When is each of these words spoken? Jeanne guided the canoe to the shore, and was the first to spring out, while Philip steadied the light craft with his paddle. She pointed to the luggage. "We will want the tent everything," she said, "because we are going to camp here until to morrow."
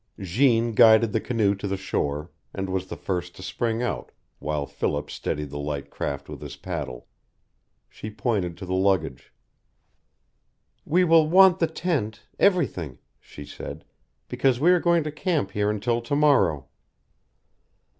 Jeanne 0.19 0.71
guided 0.71 1.11
the 1.11 1.21
canoe 1.21 1.53
to 1.53 1.67
the 1.67 1.77
shore, 1.77 2.31
and 2.55 2.71
was 2.71 2.87
the 2.87 2.95
first 2.97 3.35
to 3.35 3.43
spring 3.43 3.83
out, 3.83 4.11
while 4.39 4.65
Philip 4.65 5.11
steadied 5.11 5.51
the 5.51 5.59
light 5.59 5.91
craft 5.91 6.27
with 6.27 6.41
his 6.41 6.55
paddle. 6.57 7.05
She 7.87 8.09
pointed 8.09 8.57
to 8.57 8.65
the 8.65 8.73
luggage. 8.73 9.31
"We 10.85 11.03
will 11.03 11.29
want 11.29 11.59
the 11.59 11.67
tent 11.67 12.25
everything," 12.39 12.97
she 13.19 13.45
said, 13.45 13.85
"because 14.27 14.59
we 14.59 14.71
are 14.71 14.79
going 14.79 15.03
to 15.03 15.11
camp 15.11 15.51
here 15.51 15.69
until 15.69 16.01
to 16.01 16.15
morrow." 16.15 16.65